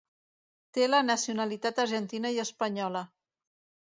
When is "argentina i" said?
1.85-2.43